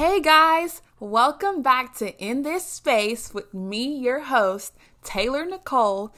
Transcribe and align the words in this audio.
Hey 0.00 0.18
guys, 0.18 0.80
welcome 0.98 1.60
back 1.60 1.94
to 1.98 2.16
In 2.16 2.40
This 2.40 2.64
Space 2.64 3.34
with 3.34 3.52
me, 3.52 3.98
your 3.98 4.20
host, 4.20 4.74
Taylor 5.04 5.44
Nicole. 5.44 6.14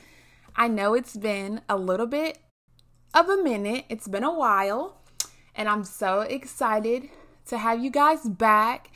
I 0.55 0.69
know 0.69 0.95
it's 0.95 1.17
been 1.17 1.63
a 1.69 1.77
little 1.77 2.07
bit 2.07 2.39
of 3.13 3.29
a 3.29 3.43
minute, 3.43 3.87
it's 3.89 4.07
been 4.07 4.23
a 4.23 4.33
while, 4.33 5.03
and 5.57 5.69
I'm 5.69 5.83
so 5.83 6.21
excited 6.21 7.09
to 7.47 7.59
have 7.59 7.83
you 7.83 7.91
guys 7.91 8.23
back. 8.23 8.93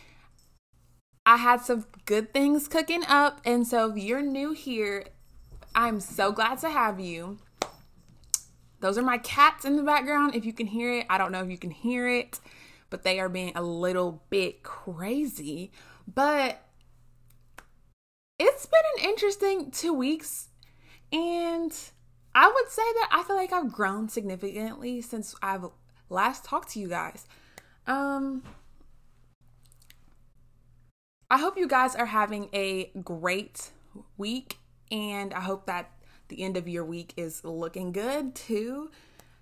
I 1.27 1.39
had 1.39 1.62
some 1.62 1.84
good 2.05 2.32
things 2.32 2.68
cooking 2.68 3.03
up, 3.09 3.41
and 3.45 3.66
so 3.66 3.91
if 3.91 3.96
you're 3.96 4.23
new 4.23 4.53
here, 4.53 5.06
I'm 5.75 5.98
so 5.98 6.30
glad 6.30 6.61
to 6.61 6.70
have 6.70 7.00
you. 7.00 7.39
Those 8.78 8.97
are 8.97 9.03
my 9.03 9.19
cats 9.19 9.64
in 9.64 9.75
the 9.75 9.83
background. 9.83 10.37
If 10.37 10.45
you 10.45 10.53
can 10.53 10.69
hear 10.69 10.92
it, 10.92 11.06
I 11.11 11.19
don't 11.19 11.33
know 11.33 11.42
if 11.42 11.50
you 11.50 11.59
can 11.59 11.73
hear 11.73 12.06
it 12.06 12.39
but 12.91 13.03
they 13.03 13.21
are 13.21 13.29
being 13.29 13.53
a 13.55 13.63
little 13.63 14.23
bit 14.31 14.63
crazy. 14.63 15.73
But 16.13 16.63
it's 18.39 18.67
been 18.67 18.81
an 18.99 19.09
interesting 19.09 19.71
two 19.71 19.93
weeks, 19.93 20.49
and 21.12 21.73
I 22.35 22.53
would 22.53 22.71
say 22.71 22.83
that 22.83 23.09
I 23.12 23.23
feel 23.23 23.37
like 23.37 23.53
I've 23.53 23.73
grown 23.73 24.09
significantly 24.09 25.01
since 25.01 25.35
I've 25.43 25.65
last 26.11 26.45
talked 26.45 26.71
to 26.71 26.81
you 26.81 26.89
guys. 26.89 27.27
Um, 27.87 28.43
I 31.31 31.39
hope 31.39 31.57
you 31.57 31.67
guys 31.67 31.97
are 31.97 32.07
having 32.07 32.48
a 32.53 32.91
great 33.03 33.71
week, 34.17 34.59
and 34.91 35.34
I 35.34 35.41
hope 35.41 35.67
that 35.67 35.91
the 36.28 36.43
end 36.43 36.56
of 36.56 36.69
your 36.69 36.84
week 36.84 37.15
is 37.17 37.45
looking 37.45 37.93
good 37.93 38.34
too. 38.34 38.91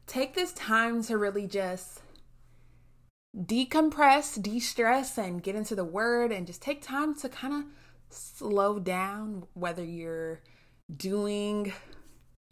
Take 0.06 0.34
this 0.34 0.52
time 0.52 1.02
to 1.04 1.18
really 1.18 1.46
just 1.46 2.00
decompress, 3.36 4.40
de 4.40 4.60
stress, 4.60 5.18
and 5.18 5.42
get 5.42 5.56
into 5.56 5.74
the 5.74 5.84
word 5.84 6.30
and 6.32 6.46
just 6.46 6.62
take 6.62 6.82
time 6.82 7.14
to 7.16 7.28
kind 7.28 7.54
of 7.54 7.64
slow 8.10 8.78
down, 8.78 9.46
whether 9.54 9.84
you're 9.84 10.40
doing 10.94 11.72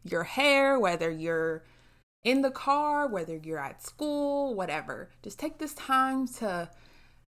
your 0.02 0.24
hair, 0.24 0.78
whether 0.78 1.10
you're 1.10 1.64
in 2.24 2.42
the 2.42 2.50
car, 2.50 3.06
whether 3.06 3.36
you're 3.36 3.58
at 3.58 3.82
school, 3.82 4.54
whatever. 4.54 5.10
Just 5.22 5.38
take 5.38 5.58
this 5.58 5.74
time 5.74 6.26
to 6.26 6.70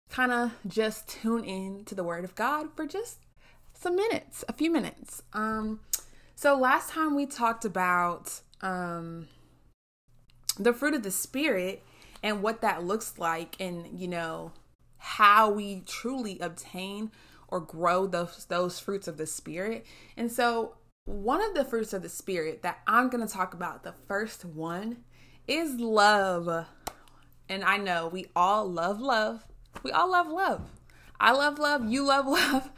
kind 0.10 0.32
of 0.32 0.52
just 0.68 1.08
tune 1.08 1.44
in 1.44 1.86
to 1.86 1.96
the 1.96 2.04
word 2.04 2.24
of 2.24 2.36
God 2.36 2.68
for 2.76 2.86
just 2.86 3.20
some 3.74 3.96
minutes, 3.96 4.44
a 4.48 4.54
few 4.54 4.72
minutes. 4.72 5.24
Um 5.34 5.80
so 6.36 6.58
last 6.58 6.90
time 6.90 7.16
we 7.16 7.26
talked 7.26 7.66
about 7.66 8.42
um 8.62 9.28
the 10.60 10.74
fruit 10.74 10.94
of 10.94 11.04
the 11.04 11.12
spirit 11.12 11.84
and 12.24 12.42
what 12.42 12.62
that 12.62 12.84
looks 12.84 13.20
like 13.20 13.56
and 13.60 14.00
you 14.00 14.08
know 14.08 14.54
how 14.98 15.50
we 15.50 15.82
truly 15.82 16.40
obtain 16.40 17.12
or 17.50 17.60
grow 17.60 18.08
those 18.08 18.46
those 18.46 18.80
fruits 18.80 19.08
of 19.08 19.18
the 19.18 19.28
spirit. 19.28 19.86
And 20.16 20.32
so 20.32 20.78
one 21.06 21.44
of 21.44 21.54
the 21.54 21.66
fruits 21.66 21.92
of 21.92 22.02
the 22.02 22.10
spirit 22.10 22.64
that 22.64 22.80
I'm 22.88 23.10
going 23.10 23.26
to 23.26 23.32
talk 23.32 23.54
about, 23.54 23.84
the 23.84 23.94
first 24.08 24.46
one 24.46 25.04
is 25.46 25.76
love. 25.80 26.66
And 27.50 27.64
I 27.66 27.78
know 27.78 28.08
we 28.08 28.28
all 28.36 28.66
love 28.66 29.02
love. 29.02 29.46
We 29.84 29.92
all 29.92 30.10
love 30.10 30.28
love. 30.28 30.62
I 31.20 31.34
love 31.34 31.60
love, 31.60 31.92
you 31.92 32.06
love 32.06 32.28
love. 32.28 32.70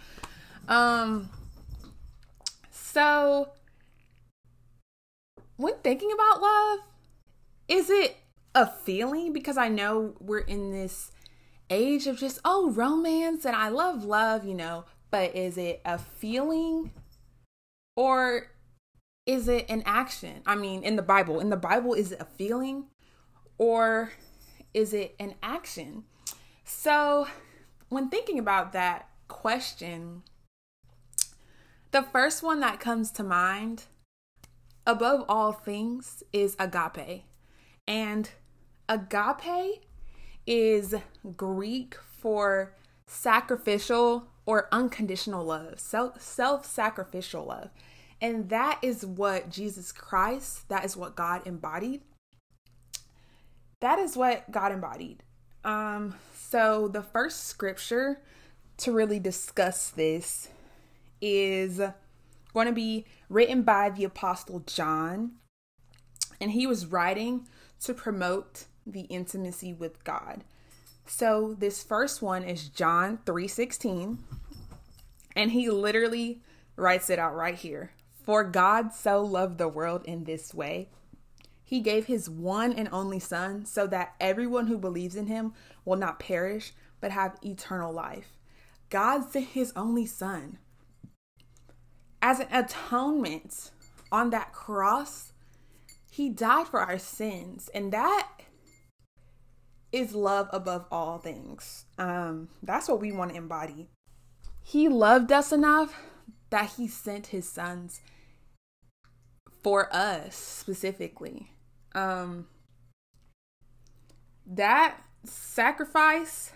Um 0.68 1.30
so 2.72 3.50
when 5.58 5.76
thinking 5.84 6.12
about 6.12 6.42
love, 6.42 6.80
is 7.68 7.90
it 7.90 8.18
a 8.56 8.66
feeling 8.66 9.34
because 9.34 9.58
I 9.58 9.68
know 9.68 10.16
we're 10.20 10.40
in 10.40 10.72
this 10.72 11.12
age 11.70 12.08
of 12.08 12.18
just, 12.18 12.40
oh, 12.46 12.72
romance 12.72 13.46
and 13.46 13.56
I 13.56 13.68
love 13.68 14.04
love, 14.04 14.46
you 14.46 14.54
know, 14.54 14.86
but 15.12 15.36
is 15.36 15.58
it 15.58 15.82
a 15.86 15.98
feeling 15.98 16.92
or 17.96 18.52
is 19.26 19.48
it 19.48 19.66
an 19.70 19.84
action? 19.86 20.42
I 20.46 20.56
mean, 20.56 20.84
in 20.84 20.96
the 20.96 21.02
Bible, 21.02 21.40
in 21.40 21.50
the 21.50 21.58
Bible, 21.58 21.94
is 21.94 22.14
it 22.14 22.22
a 22.22 22.26
feeling 22.26 22.86
or 23.58 24.14
is 24.74 24.94
it 24.94 25.16
an 25.20 25.36
action? 25.44 26.06
So, 26.64 27.28
when 27.90 28.10
thinking 28.10 28.40
about 28.40 28.74
that 28.74 29.10
question, 29.28 30.24
the 31.92 32.04
first 32.04 32.42
one 32.42 32.60
that 32.62 32.80
comes 32.80 33.12
to 33.12 33.24
mind, 33.24 33.84
above 34.86 35.26
all 35.30 35.52
things, 35.52 36.24
is 36.34 36.56
agape. 36.60 37.24
And 37.88 38.30
agape 38.88 39.84
is 40.46 40.96
Greek 41.36 41.96
for 41.96 42.74
sacrificial 43.08 44.28
or 44.46 44.68
unconditional 44.72 45.44
love, 45.44 45.80
self 45.80 46.66
sacrificial 46.66 47.46
love. 47.46 47.70
And 48.22 48.50
that 48.50 48.80
is 48.82 49.06
what 49.06 49.50
Jesus 49.50 49.92
Christ, 49.92 50.70
that 50.70 50.86
is 50.86 50.96
what 50.96 51.16
God 51.16 51.46
embodied. 51.46 52.02
That 53.82 54.00
is 54.00 54.16
what 54.16 54.50
God 54.52 54.72
embodied. 54.72 55.24
Um 55.64 56.16
so 56.34 56.88
the 56.88 57.02
first 57.02 57.46
scripture 57.46 58.22
to 58.78 58.92
really 58.92 59.20
discuss 59.20 59.90
this 59.90 60.50
is 61.22 61.82
going 62.54 62.68
to 62.68 62.74
be 62.74 63.06
written 63.30 63.64
by 63.64 63.90
the 63.90 64.04
apostle 64.04 64.60
John 64.66 65.32
and 66.40 66.52
he 66.52 66.68
was 66.68 66.86
writing 66.86 67.48
to 67.82 67.94
promote 67.94 68.66
the 68.86 69.02
intimacy 69.02 69.74
with 69.74 70.04
God. 70.04 70.44
So 71.06 71.56
this 71.58 71.84
first 71.84 72.22
one 72.22 72.44
is 72.44 72.70
John 72.70 73.20
3:16 73.26 74.20
and 75.36 75.52
he 75.52 75.70
literally 75.70 76.42
writes 76.76 77.10
it 77.10 77.20
out 77.20 77.36
right 77.36 77.56
here. 77.56 77.92
For 78.24 78.44
God 78.44 78.94
so 78.94 79.22
loved 79.22 79.58
the 79.58 79.68
world 79.68 80.04
in 80.06 80.24
this 80.24 80.54
way, 80.54 80.90
he 81.64 81.80
gave 81.80 82.06
his 82.06 82.30
one 82.30 82.74
and 82.74 82.90
only 82.92 83.20
son 83.20 83.66
so 83.66 83.88
that 83.88 84.16
everyone 84.20 84.68
who 84.68 84.78
believes 84.78 85.16
in 85.16 85.28
him 85.28 85.54
will 85.84 85.98
not 85.98 86.20
perish 86.20 86.74
but 87.00 87.12
have 87.12 87.38
eternal 87.44 87.92
life. 87.92 88.38
God 88.90 89.30
sent 89.30 89.48
his 89.48 89.74
only 89.76 90.06
son 90.06 90.58
as 92.22 92.40
an 92.40 92.48
atonement 92.52 93.72
on 94.12 94.30
that 94.32 94.54
cross. 94.54 95.34
He 96.10 96.30
died 96.30 96.68
for 96.68 96.80
our 96.80 96.98
sins, 96.98 97.70
and 97.74 97.92
that 97.92 98.30
is 99.96 100.14
love 100.14 100.50
above 100.52 100.86
all 100.92 101.18
things. 101.18 101.86
Um, 101.98 102.50
that's 102.62 102.90
what 102.90 103.00
we 103.00 103.14
want 103.14 103.32
to 103.32 103.38
embody. 103.38 103.88
He 104.62 104.90
loved 104.90 105.32
us 105.32 105.54
enough 105.54 105.96
that 106.50 106.72
he 106.72 106.86
sent 106.86 107.28
his 107.28 107.48
sons 107.48 108.02
for 109.64 109.88
us 109.96 110.36
specifically. 110.36 111.52
Um, 111.94 112.48
that 114.46 114.98
sacrifice 115.24 116.52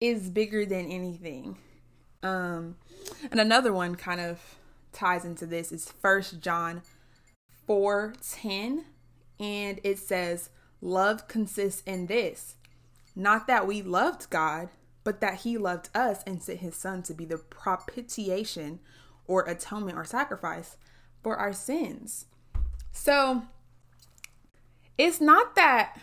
is 0.00 0.30
bigger 0.30 0.64
than 0.64 0.90
anything. 0.90 1.58
Um, 2.22 2.76
and 3.30 3.38
another 3.38 3.74
one 3.74 3.96
kind 3.96 4.20
of 4.20 4.40
ties 4.94 5.26
into 5.26 5.44
this 5.44 5.72
is 5.72 5.92
First 6.00 6.40
John 6.40 6.80
4 7.66 8.14
10, 8.30 8.86
and 9.38 9.80
it 9.84 9.98
says, 9.98 10.48
Love 10.84 11.26
consists 11.28 11.82
in 11.86 12.08
this 12.08 12.56
not 13.16 13.46
that 13.46 13.66
we 13.66 13.80
loved 13.80 14.28
God, 14.28 14.68
but 15.02 15.22
that 15.22 15.40
He 15.40 15.56
loved 15.56 15.88
us 15.94 16.22
and 16.26 16.42
sent 16.42 16.60
His 16.60 16.76
Son 16.76 17.02
to 17.04 17.14
be 17.14 17.24
the 17.24 17.38
propitiation 17.38 18.80
or 19.26 19.44
atonement 19.44 19.96
or 19.96 20.04
sacrifice 20.04 20.76
for 21.22 21.36
our 21.38 21.54
sins. 21.54 22.26
So 22.92 23.44
it's 24.98 25.22
not 25.22 25.54
that 25.54 25.98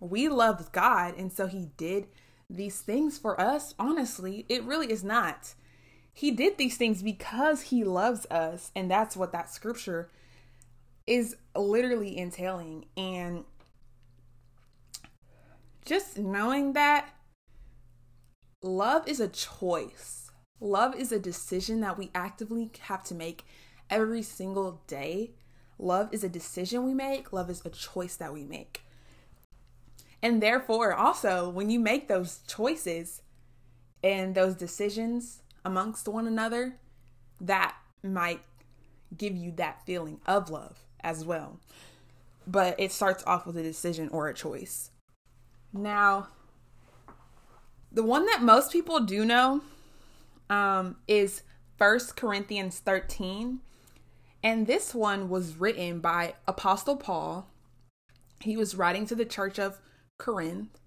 we 0.00 0.28
loved 0.28 0.72
God 0.72 1.14
and 1.16 1.32
so 1.32 1.46
He 1.46 1.68
did 1.76 2.08
these 2.48 2.80
things 2.80 3.16
for 3.16 3.40
us. 3.40 3.76
Honestly, 3.78 4.44
it 4.48 4.64
really 4.64 4.90
is 4.90 5.04
not. 5.04 5.54
He 6.12 6.32
did 6.32 6.58
these 6.58 6.76
things 6.76 7.00
because 7.00 7.62
He 7.62 7.84
loves 7.84 8.26
us, 8.26 8.72
and 8.74 8.90
that's 8.90 9.16
what 9.16 9.30
that 9.30 9.50
scripture 9.50 10.10
is 11.06 11.36
literally 11.54 12.18
entailing. 12.18 12.86
And 12.96 13.44
just 15.84 16.18
knowing 16.18 16.72
that 16.74 17.10
love 18.62 19.06
is 19.08 19.20
a 19.20 19.28
choice. 19.28 20.30
Love 20.60 20.94
is 20.94 21.10
a 21.10 21.18
decision 21.18 21.80
that 21.80 21.98
we 21.98 22.10
actively 22.14 22.70
have 22.80 23.02
to 23.04 23.14
make 23.14 23.44
every 23.88 24.22
single 24.22 24.82
day. 24.86 25.32
Love 25.78 26.10
is 26.12 26.22
a 26.22 26.28
decision 26.28 26.84
we 26.84 26.92
make, 26.92 27.32
love 27.32 27.48
is 27.48 27.64
a 27.64 27.70
choice 27.70 28.16
that 28.16 28.32
we 28.32 28.44
make. 28.44 28.82
And 30.22 30.42
therefore, 30.42 30.94
also, 30.94 31.48
when 31.48 31.70
you 31.70 31.80
make 31.80 32.08
those 32.08 32.40
choices 32.46 33.22
and 34.04 34.34
those 34.34 34.54
decisions 34.54 35.42
amongst 35.64 36.06
one 36.06 36.26
another, 36.26 36.76
that 37.40 37.74
might 38.02 38.42
give 39.16 39.34
you 39.34 39.52
that 39.52 39.84
feeling 39.86 40.20
of 40.26 40.50
love 40.50 40.84
as 41.02 41.24
well. 41.24 41.58
But 42.46 42.78
it 42.78 42.92
starts 42.92 43.24
off 43.24 43.46
with 43.46 43.56
a 43.56 43.62
decision 43.62 44.08
or 44.10 44.28
a 44.28 44.34
choice. 44.34 44.90
Now, 45.72 46.28
the 47.92 48.02
one 48.02 48.26
that 48.26 48.42
most 48.42 48.72
people 48.72 49.00
do 49.00 49.24
know 49.24 49.62
um, 50.48 50.96
is 51.06 51.42
First 51.78 52.16
Corinthians 52.16 52.78
13. 52.78 53.60
And 54.42 54.66
this 54.66 54.94
one 54.94 55.28
was 55.28 55.56
written 55.56 56.00
by 56.00 56.34
Apostle 56.46 56.96
Paul. 56.96 57.48
He 58.40 58.56
was 58.56 58.74
writing 58.74 59.06
to 59.06 59.14
the 59.14 59.24
church 59.24 59.58
of 59.58 59.80
Corinth. 60.18 60.78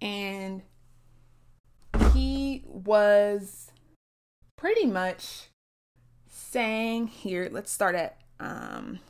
And 0.00 0.62
he 2.12 2.62
was 2.66 3.72
pretty 4.56 4.86
much 4.86 5.48
saying 6.28 7.08
here, 7.08 7.48
let's 7.50 7.72
start 7.72 7.94
at 7.94 8.18
um, 8.38 9.00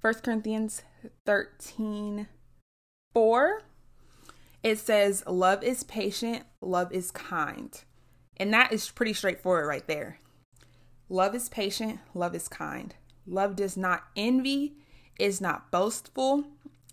1 0.00 0.14
Corinthians 0.14 0.82
13 1.26 2.26
4. 3.12 3.62
It 4.62 4.78
says, 4.78 5.24
Love 5.26 5.62
is 5.62 5.84
patient, 5.84 6.44
love 6.60 6.92
is 6.92 7.10
kind. 7.10 7.80
And 8.36 8.52
that 8.52 8.72
is 8.72 8.90
pretty 8.90 9.12
straightforward 9.12 9.66
right 9.66 9.86
there. 9.86 10.18
Love 11.08 11.34
is 11.34 11.48
patient, 11.48 12.00
love 12.14 12.34
is 12.34 12.48
kind. 12.48 12.94
Love 13.26 13.56
does 13.56 13.76
not 13.76 14.04
envy, 14.16 14.74
is 15.18 15.40
not 15.40 15.70
boastful, 15.70 16.44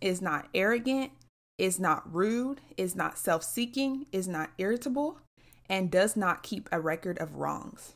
is 0.01 0.21
not 0.21 0.47
arrogant, 0.53 1.11
is 1.57 1.79
not 1.79 2.13
rude, 2.13 2.61
is 2.77 2.95
not 2.95 3.17
self 3.17 3.43
seeking, 3.43 4.05
is 4.11 4.27
not 4.27 4.51
irritable, 4.57 5.19
and 5.69 5.91
does 5.91 6.15
not 6.15 6.43
keep 6.43 6.67
a 6.71 6.79
record 6.79 7.17
of 7.19 7.35
wrongs. 7.35 7.93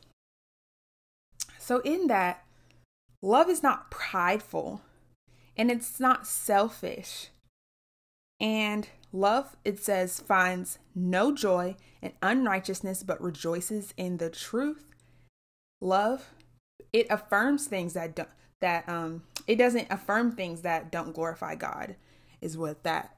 So, 1.58 1.78
in 1.80 2.06
that, 2.08 2.44
love 3.22 3.48
is 3.48 3.62
not 3.62 3.90
prideful 3.90 4.82
and 5.56 5.70
it's 5.70 5.98
not 6.00 6.26
selfish. 6.26 7.28
And 8.40 8.88
love, 9.14 9.56
it 9.64 9.78
says, 9.82 10.20
finds 10.20 10.78
no 10.94 11.32
joy 11.32 11.76
in 12.02 12.12
unrighteousness 12.20 13.02
but 13.02 13.22
rejoices 13.22 13.94
in 13.96 14.18
the 14.18 14.28
truth. 14.28 14.90
Love, 15.80 16.34
it 16.92 17.06
affirms 17.08 17.66
things 17.66 17.94
that 17.94 18.14
don't 18.14 18.28
that 18.60 18.88
um 18.88 19.22
it 19.46 19.56
doesn't 19.56 19.88
affirm 19.90 20.32
things 20.32 20.62
that 20.62 20.90
don't 20.90 21.14
glorify 21.14 21.54
God 21.54 21.96
is 22.40 22.56
what 22.56 22.82
that 22.82 23.16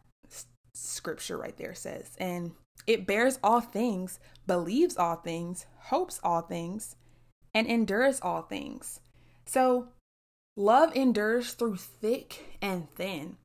scripture 0.75 1.39
right 1.39 1.57
there 1.57 1.75
says. 1.75 2.11
And 2.19 2.53
it 2.87 3.07
bears 3.07 3.39
all 3.43 3.61
things, 3.61 4.21
believes 4.47 4.97
all 4.97 5.17
things, 5.17 5.67
hopes 5.79 6.21
all 6.23 6.43
things, 6.43 6.97
and 7.55 7.67
endures 7.67 8.21
all 8.21 8.43
things. 8.43 9.01
So, 9.47 9.89
love 10.57 10.95
endures 10.95 11.55
through 11.55 11.77
thick 11.77 12.59
and 12.61 12.91
thin. 12.91 13.39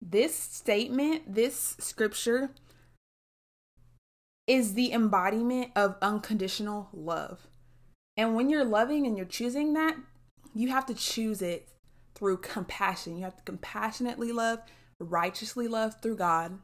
This 0.00 0.34
statement, 0.34 1.34
this 1.34 1.76
scripture, 1.78 2.50
is 4.46 4.74
the 4.74 4.92
embodiment 4.92 5.72
of 5.76 5.96
unconditional 6.00 6.88
love. 6.92 7.48
And 8.16 8.34
when 8.34 8.48
you're 8.48 8.64
loving 8.64 9.06
and 9.06 9.16
you're 9.16 9.26
choosing 9.26 9.74
that, 9.74 9.96
you 10.54 10.68
have 10.68 10.86
to 10.86 10.94
choose 10.94 11.42
it 11.42 11.68
through 12.14 12.38
compassion. 12.38 13.16
You 13.16 13.24
have 13.24 13.36
to 13.36 13.42
compassionately 13.44 14.32
love, 14.32 14.60
righteously 14.98 15.68
love 15.68 16.00
through 16.00 16.16
God. 16.16 16.58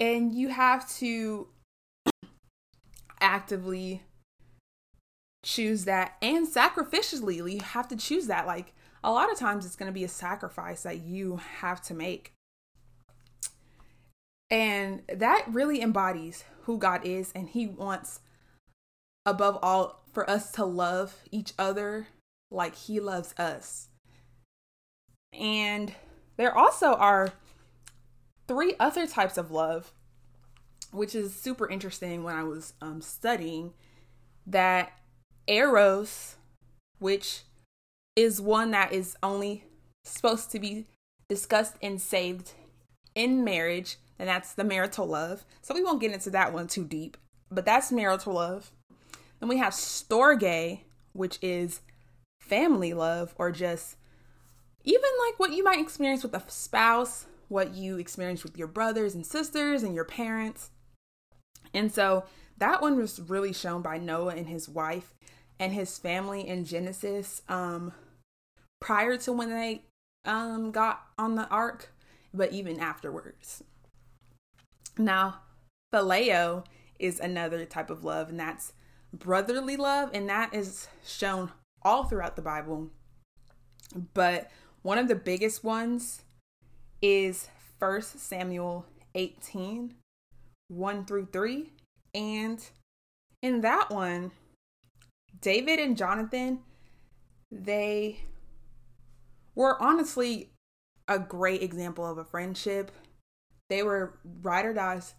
And 0.00 0.32
you 0.32 0.48
have 0.48 0.90
to 0.98 1.48
actively 3.20 4.02
choose 5.44 5.84
that 5.86 6.16
and 6.22 6.46
sacrificially 6.46 7.52
you 7.52 7.60
have 7.60 7.88
to 7.88 7.96
choose 7.96 8.28
that 8.28 8.46
like 8.46 8.72
a 9.04 9.12
lot 9.12 9.30
of 9.30 9.38
times 9.38 9.66
it's 9.66 9.76
going 9.76 9.90
to 9.90 9.94
be 9.94 10.04
a 10.04 10.08
sacrifice 10.08 10.82
that 10.82 11.02
you 11.02 11.40
have 11.58 11.82
to 11.82 11.94
make. 11.94 12.32
And 14.50 15.02
that 15.08 15.44
really 15.48 15.80
embodies 15.80 16.44
who 16.62 16.78
God 16.78 17.04
is 17.04 17.32
and 17.34 17.48
he 17.48 17.66
wants 17.66 18.20
above 19.24 19.58
all 19.62 20.02
for 20.12 20.28
us 20.28 20.52
to 20.52 20.64
love 20.64 21.16
each 21.30 21.54
other 21.58 22.08
like 22.50 22.74
he 22.74 23.00
loves 23.00 23.34
us. 23.38 23.88
And 25.32 25.94
there 26.36 26.56
also 26.56 26.94
are 26.94 27.32
three 28.46 28.74
other 28.78 29.06
types 29.06 29.38
of 29.38 29.50
love 29.50 29.92
which 30.92 31.14
is 31.14 31.34
super 31.34 31.68
interesting 31.68 32.22
when 32.22 32.36
I 32.36 32.44
was 32.44 32.74
um, 32.80 33.00
studying 33.00 33.72
that 34.46 34.92
Eros, 35.48 36.36
which 36.98 37.42
is 38.16 38.40
one 38.40 38.70
that 38.72 38.92
is 38.92 39.16
only 39.22 39.64
supposed 40.04 40.50
to 40.50 40.58
be 40.58 40.86
discussed 41.28 41.76
and 41.82 42.00
saved 42.00 42.52
in 43.14 43.44
marriage, 43.44 43.96
and 44.18 44.28
that's 44.28 44.54
the 44.54 44.64
marital 44.64 45.06
love. 45.06 45.44
So 45.62 45.74
we 45.74 45.82
won't 45.82 46.00
get 46.00 46.12
into 46.12 46.30
that 46.30 46.52
one 46.52 46.66
too 46.66 46.84
deep, 46.84 47.16
but 47.50 47.64
that's 47.64 47.92
marital 47.92 48.34
love. 48.34 48.70
Then 49.40 49.48
we 49.48 49.58
have 49.58 49.72
storge, 49.72 50.80
which 51.12 51.38
is 51.42 51.80
family 52.40 52.92
love 52.92 53.34
or 53.38 53.50
just 53.50 53.96
even 54.84 55.10
like 55.26 55.38
what 55.38 55.52
you 55.52 55.64
might 55.64 55.80
experience 55.80 56.22
with 56.22 56.34
a 56.34 56.42
spouse, 56.48 57.26
what 57.48 57.74
you 57.74 57.98
experience 57.98 58.42
with 58.42 58.56
your 58.56 58.66
brothers 58.66 59.14
and 59.14 59.24
sisters 59.24 59.82
and 59.82 59.94
your 59.94 60.04
parents. 60.04 60.70
And 61.72 61.92
so 61.92 62.24
that 62.58 62.82
one 62.82 62.96
was 62.96 63.20
really 63.20 63.52
shown 63.52 63.82
by 63.82 63.98
Noah 63.98 64.34
and 64.34 64.48
his 64.48 64.68
wife 64.68 65.14
and 65.58 65.72
his 65.72 65.98
family 65.98 66.46
in 66.46 66.64
Genesis 66.64 67.42
um 67.48 67.92
prior 68.82 69.16
to 69.16 69.32
when 69.32 69.48
they 69.48 69.84
um 70.24 70.72
got 70.72 71.06
on 71.16 71.36
the 71.36 71.48
ark, 71.48 71.94
but 72.34 72.52
even 72.52 72.78
afterwards. 72.78 73.62
Now, 74.98 75.40
phileo 75.94 76.64
is 76.98 77.18
another 77.18 77.64
type 77.64 77.88
of 77.88 78.04
love, 78.04 78.28
and 78.28 78.38
that's 78.38 78.74
brotherly 79.12 79.76
love, 79.76 80.10
and 80.12 80.28
that 80.28 80.54
is 80.54 80.88
shown 81.06 81.50
all 81.82 82.04
throughout 82.04 82.36
the 82.36 82.42
Bible. 82.42 82.90
But 84.14 84.50
one 84.82 84.98
of 84.98 85.08
the 85.08 85.14
biggest 85.14 85.64
ones 85.64 86.22
is 87.00 87.48
First 87.78 88.20
Samuel 88.20 88.86
18 89.14 89.94
1 90.68 91.04
through 91.04 91.28
3. 91.32 91.70
And 92.14 92.64
in 93.42 93.60
that 93.60 93.90
one, 93.90 94.32
David 95.40 95.78
and 95.78 95.96
Jonathan, 95.96 96.60
they 97.50 98.20
were 99.54 99.80
honestly 99.82 100.50
a 101.08 101.18
great 101.18 101.62
example 101.62 102.06
of 102.06 102.18
a 102.18 102.24
friendship. 102.24 102.90
They 103.68 103.82
were 103.82 104.18
ride 104.42 104.64
or 104.64 104.74
dies 104.74 105.14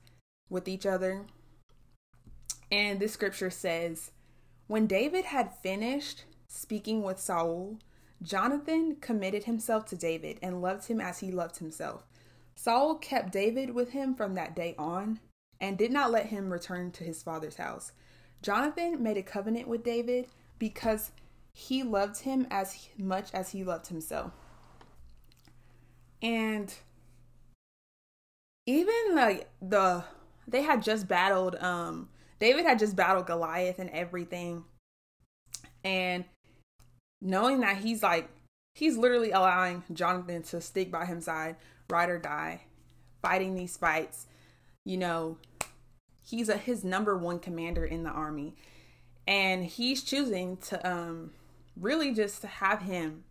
with 0.50 0.68
each 0.68 0.86
other. 0.86 1.26
And 2.72 3.00
this 3.00 3.14
scripture 3.14 3.50
says, 3.50 4.12
When 4.68 4.88
David 4.88 5.26
had 5.26 5.58
finished 5.58 6.26
speaking 6.48 7.04
with 7.04 7.20
Saul, 7.20 7.78
Jonathan 8.22 8.96
committed 9.02 9.44
himself 9.44 9.86
to 9.88 9.96
David 9.96 10.40
and 10.42 10.62
loved 10.62 10.88
him 10.88 11.02
as 11.02 11.20
he 11.20 11.32
loved 11.32 11.58
himself. 11.58 12.08
Saul 12.56 12.96
kept 12.96 13.32
David 13.32 13.72
with 13.72 13.92
him 13.92 14.16
from 14.16 14.36
that 14.36 14.56
day 14.56 14.76
on 14.78 15.20
and 15.60 15.78
did 15.78 15.92
not 15.92 16.12
let 16.12 16.28
him 16.28 16.52
return 16.52 16.92
to 16.92 17.04
his 17.04 17.24
father's 17.24 17.58
house. 17.58 17.92
Jonathan 18.42 19.02
made 19.02 19.18
a 19.18 19.24
covenant 19.24 19.68
with 19.68 19.84
David 19.84 20.28
because 20.60 21.12
he 21.54 21.84
loved 21.84 22.20
him 22.20 22.48
as 22.50 22.88
much 22.98 23.34
as 23.34 23.52
he 23.52 23.64
loved 23.64 23.88
himself. 23.88 24.32
And 26.22 26.74
even 28.66 29.16
like 29.16 29.50
the 29.62 30.04
they 30.48 30.62
had 30.62 30.82
just 30.82 31.08
battled 31.08 31.56
um 31.56 32.10
David 32.40 32.66
had 32.66 32.80
just 32.80 32.96
battled 32.96 33.28
Goliath 33.28 33.80
and 33.80 33.90
everything. 33.92 34.66
And 35.84 36.26
knowing 37.22 37.62
that 37.62 37.78
he's 37.78 38.02
like 38.02 38.30
he's 38.74 38.98
literally 38.98 39.32
allowing 39.32 39.84
Jonathan 39.94 40.42
to 40.44 40.60
stick 40.60 40.92
by 40.92 41.06
his 41.06 41.26
side, 41.26 41.58
ride 41.90 42.10
or 42.10 42.18
die, 42.18 42.64
fighting 43.22 43.54
these 43.54 43.78
fights, 43.78 44.26
you 44.84 44.98
know, 44.98 45.38
he's 46.26 46.50
a, 46.50 46.58
his 46.58 46.84
number 46.84 47.16
one 47.18 47.40
commander 47.40 47.86
in 47.86 48.04
the 48.04 48.10
army 48.10 48.56
and 49.28 49.66
he's 49.66 50.04
choosing 50.04 50.58
to 50.58 50.90
um 50.90 51.32
really 51.76 52.14
just 52.14 52.42
to 52.42 52.48
have 52.48 52.82
him 52.82 53.24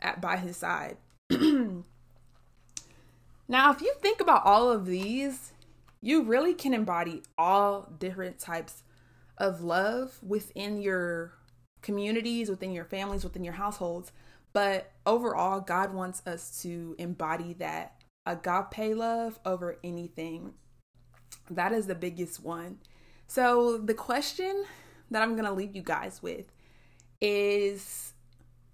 at 0.00 0.20
by 0.20 0.36
his 0.36 0.56
side. 0.56 0.96
Now 3.50 3.72
if 3.72 3.80
you 3.80 3.94
think 4.02 4.20
about 4.20 4.44
all 4.44 4.70
of 4.70 4.84
these 4.84 5.52
you 6.02 6.22
really 6.22 6.52
can 6.52 6.74
embody 6.74 7.22
all 7.38 7.90
different 7.98 8.38
types 8.38 8.82
of 9.38 9.62
love 9.62 10.18
within 10.22 10.82
your 10.82 11.32
communities 11.80 12.50
within 12.50 12.72
your 12.72 12.84
families 12.84 13.24
within 13.24 13.44
your 13.44 13.54
households. 13.54 14.12
But 14.52 14.92
overall 15.06 15.60
god 15.60 15.94
wants 15.94 16.22
us 16.26 16.60
to 16.62 16.94
embody 16.98 17.54
that 17.54 18.02
agape 18.26 18.94
love 18.94 19.38
over 19.46 19.78
anything. 19.82 20.52
That 21.50 21.72
is 21.72 21.86
the 21.86 21.94
biggest 21.94 22.44
one. 22.44 22.78
So, 23.26 23.78
the 23.78 23.94
question 23.94 24.64
that 25.10 25.22
I'm 25.22 25.32
going 25.32 25.44
to 25.44 25.52
leave 25.52 25.74
you 25.74 25.82
guys 25.82 26.22
with 26.22 26.52
is 27.20 28.12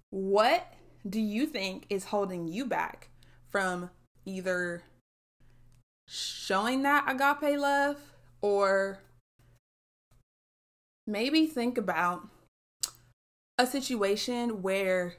what 0.09 0.73
do 1.07 1.19
you 1.19 1.45
think 1.45 1.85
is 1.89 2.05
holding 2.05 2.47
you 2.47 2.65
back 2.65 3.09
from 3.49 3.89
either 4.25 4.83
showing 6.07 6.83
that 6.83 7.05
agape 7.07 7.59
love 7.59 7.97
or 8.41 8.99
maybe 11.07 11.45
think 11.45 11.77
about 11.77 12.27
a 13.57 13.65
situation 13.65 14.61
where 14.61 15.15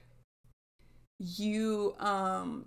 you 1.19 1.95
um 1.99 2.67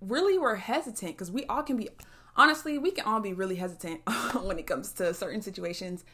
really 0.00 0.38
were 0.38 0.56
hesitant? 0.56 1.12
Because 1.12 1.30
we 1.30 1.44
all 1.46 1.62
can 1.62 1.76
be 1.76 1.88
honestly 2.36 2.78
we 2.78 2.90
can 2.90 3.04
all 3.04 3.20
be 3.20 3.32
really 3.32 3.56
hesitant 3.56 4.00
when 4.42 4.58
it 4.58 4.66
comes 4.66 4.92
to 4.92 5.12
certain 5.12 5.42
situations 5.42 6.04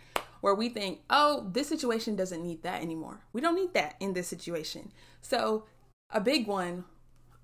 where 0.44 0.54
we 0.54 0.68
think 0.68 1.00
oh 1.08 1.48
this 1.54 1.66
situation 1.66 2.14
doesn't 2.14 2.42
need 2.42 2.62
that 2.62 2.82
anymore. 2.82 3.20
We 3.32 3.40
don't 3.40 3.54
need 3.54 3.72
that 3.72 3.94
in 3.98 4.12
this 4.12 4.28
situation. 4.28 4.92
So 5.22 5.64
a 6.10 6.20
big 6.20 6.46
one 6.46 6.84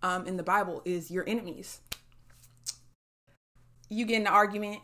um, 0.03 0.27
in 0.27 0.37
the 0.37 0.43
bible 0.43 0.83
is 0.85 1.11
your 1.11 1.27
enemies. 1.27 1.81
You 3.89 4.05
get 4.05 4.17
in 4.17 4.27
an 4.27 4.33
argument. 4.35 4.83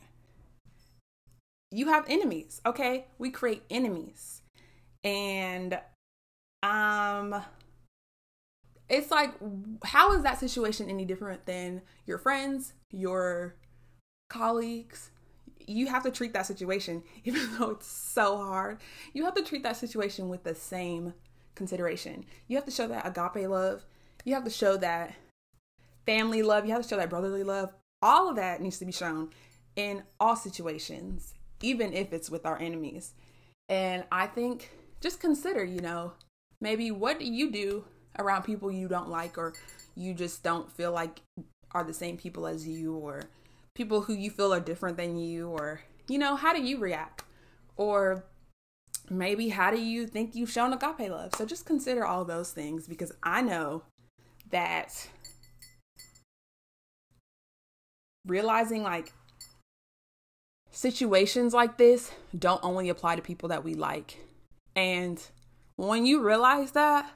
You 1.71 1.89
have 1.89 2.07
enemies 2.09 2.63
okay? 2.65 3.05
We 3.19 3.29
create 3.29 3.65
enemies. 3.69 4.41
And 5.05 5.79
um 6.63 7.43
it's 8.89 9.11
like 9.11 9.35
how 9.85 10.15
is 10.15 10.23
that 10.23 10.41
situation 10.41 10.89
any 10.89 11.05
different 11.05 11.45
than 11.45 11.83
your 12.07 12.17
friends 12.17 12.73
your 12.91 13.57
colleagues 14.31 15.11
you 15.67 15.87
have 15.87 16.03
to 16.03 16.11
treat 16.11 16.33
that 16.33 16.47
situation 16.47 17.03
even 17.25 17.43
though 17.59 17.71
it's 17.71 17.87
so 17.87 18.37
hard 18.37 18.79
you 19.13 19.25
have 19.25 19.35
to 19.35 19.43
treat 19.43 19.63
that 19.63 19.77
situation 19.77 20.29
with 20.29 20.45
the 20.45 20.55
same 20.55 21.13
consideration. 21.57 22.25
You 22.47 22.57
have 22.57 22.67
to 22.67 22.71
show 22.71 22.87
that 22.87 23.05
agape 23.05 23.49
love. 23.49 23.85
You 24.25 24.35
have 24.35 24.45
to 24.45 24.51
show 24.51 24.77
that 24.77 25.15
family 26.05 26.43
love. 26.43 26.65
You 26.67 26.73
have 26.73 26.83
to 26.83 26.89
show 26.89 26.97
that 26.97 27.11
brotherly 27.11 27.43
love. 27.43 27.75
All 28.01 28.29
of 28.29 28.37
that 28.37 28.61
needs 28.61 28.79
to 28.79 28.85
be 28.85 28.93
shown 28.93 29.31
in 29.75 30.05
all 30.21 30.37
situations 30.37 31.35
even 31.63 31.93
if 31.93 32.13
it's 32.13 32.31
with 32.31 32.47
our 32.47 32.59
enemies. 32.61 33.15
And 33.69 34.05
i 34.13 34.27
think 34.29 34.71
just 35.01 35.19
consider 35.19 35.65
you 35.65 35.81
know 35.81 36.13
maybe 36.61 36.91
what 36.93 37.19
do 37.19 37.25
you 37.25 37.51
do 37.51 37.85
around 38.19 38.45
people 38.45 38.71
you 38.71 38.87
don't 38.87 39.09
like 39.09 39.37
or 39.37 39.55
you 39.97 40.15
just 40.15 40.45
don't 40.45 40.71
feel 40.71 40.93
like 40.93 41.21
are 41.73 41.83
the 41.83 41.93
same 41.93 42.17
people 42.17 42.47
as 42.47 42.67
you 42.67 42.95
or 42.95 43.25
people 43.77 44.01
who 44.01 44.15
you 44.15 44.31
feel 44.31 44.53
are 44.53 44.61
different 44.61 44.97
than 44.97 45.19
you 45.19 45.49
or 45.49 45.83
you 46.09 46.19
know 46.19 46.35
how 46.35 46.53
do 46.53 46.63
you 46.63 46.79
react? 46.79 47.23
Or 47.77 48.25
maybe 49.11 49.51
how 49.51 49.71
do 49.71 49.81
you 49.81 50.07
think 50.07 50.35
you've 50.35 50.51
shown 50.51 50.73
agape 50.73 51.11
love? 51.11 51.35
So 51.37 51.45
just 51.45 51.67
consider 51.67 52.05
all 52.05 52.25
those 52.25 52.51
things 52.53 52.89
because 52.89 53.13
i 53.23 53.43
know 53.43 53.83
that 54.51 55.09
realizing 58.25 58.83
like 58.83 59.13
situations 60.71 61.55
like 61.55 61.77
this 61.79 62.11
don't 62.37 62.63
only 62.63 62.89
apply 62.89 63.17
to 63.17 63.23
people 63.23 63.49
that 63.49 63.65
we 63.65 63.75
like. 63.75 64.19
And 64.75 65.23
when 65.77 66.07
you 66.07 66.21
realize 66.21 66.73
that 66.73 67.11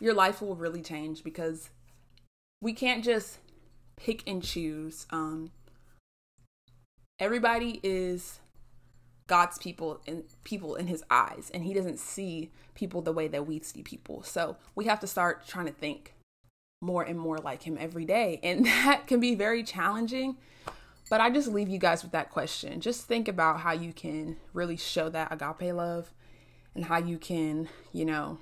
your 0.00 0.14
life 0.14 0.40
will 0.40 0.56
really 0.56 0.82
change 0.82 1.24
because 1.24 1.70
we 2.60 2.72
can't 2.72 3.04
just 3.04 3.38
pick 4.00 4.22
and 4.26 4.42
choose. 4.42 5.06
Um, 5.10 5.52
everybody 7.18 7.80
is 7.82 8.40
God's 9.26 9.58
people 9.58 10.00
and 10.06 10.24
people 10.42 10.74
in 10.74 10.88
his 10.88 11.04
eyes, 11.10 11.50
and 11.54 11.64
he 11.64 11.74
doesn't 11.74 11.98
see 11.98 12.50
people 12.74 13.02
the 13.02 13.12
way 13.12 13.28
that 13.28 13.46
we 13.46 13.60
see 13.60 13.82
people. 13.82 14.22
So 14.22 14.56
we 14.74 14.86
have 14.86 15.00
to 15.00 15.06
start 15.06 15.46
trying 15.46 15.66
to 15.66 15.72
think 15.72 16.14
more 16.82 17.02
and 17.02 17.18
more 17.18 17.38
like 17.38 17.62
him 17.62 17.76
every 17.78 18.04
day. 18.04 18.40
And 18.42 18.66
that 18.66 19.06
can 19.06 19.20
be 19.20 19.34
very 19.34 19.62
challenging. 19.62 20.36
But 21.10 21.20
I 21.20 21.28
just 21.28 21.48
leave 21.48 21.68
you 21.68 21.78
guys 21.78 22.02
with 22.02 22.12
that 22.12 22.30
question. 22.30 22.80
Just 22.80 23.06
think 23.06 23.28
about 23.28 23.60
how 23.60 23.72
you 23.72 23.92
can 23.92 24.36
really 24.52 24.76
show 24.76 25.08
that 25.10 25.32
agape 25.32 25.74
love 25.74 26.12
and 26.74 26.84
how 26.84 26.98
you 26.98 27.18
can, 27.18 27.68
you 27.92 28.04
know, 28.04 28.38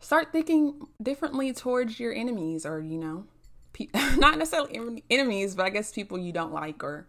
start 0.00 0.32
thinking 0.32 0.86
differently 1.02 1.52
towards 1.52 2.00
your 2.00 2.14
enemies 2.14 2.64
or, 2.64 2.80
you 2.80 2.98
know, 2.98 3.26
pe- 3.74 3.88
not 4.16 4.38
necessarily 4.38 5.04
enemies, 5.10 5.54
but 5.54 5.66
I 5.66 5.70
guess 5.70 5.92
people 5.92 6.16
you 6.16 6.32
don't 6.32 6.52
like 6.52 6.82
or 6.82 7.06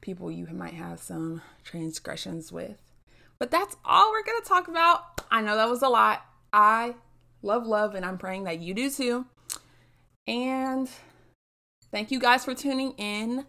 people 0.00 0.30
you 0.30 0.46
might 0.46 0.74
have 0.74 1.00
some 1.00 1.42
transgressions 1.64 2.52
with. 2.52 2.76
But 3.40 3.50
that's 3.50 3.76
all 3.84 4.12
we're 4.12 4.24
going 4.24 4.40
to 4.40 4.48
talk 4.48 4.68
about. 4.68 5.22
I 5.30 5.40
know 5.42 5.56
that 5.56 5.68
was 5.68 5.82
a 5.82 5.88
lot. 5.88 6.24
I 6.52 6.94
love 7.42 7.66
love 7.66 7.94
and 7.94 8.04
I'm 8.04 8.18
praying 8.18 8.44
that 8.44 8.60
you 8.60 8.74
do 8.74 8.90
too. 8.90 9.26
And 10.26 10.88
thank 11.90 12.10
you 12.10 12.20
guys 12.20 12.44
for 12.44 12.54
tuning 12.54 12.92
in. 12.92 13.46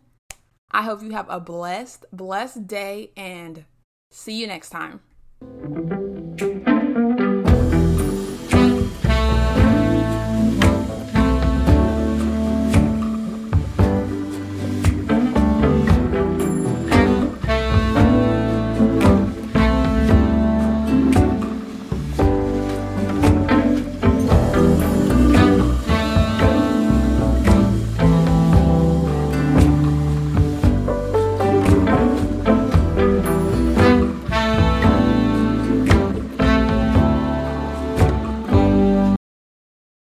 I 0.71 0.83
hope 0.83 1.01
you 1.01 1.11
have 1.11 1.29
a 1.29 1.39
blessed, 1.39 2.05
blessed 2.11 2.67
day 2.67 3.11
and 3.17 3.65
see 4.11 4.39
you 4.39 4.47
next 4.47 4.69
time. 4.69 5.01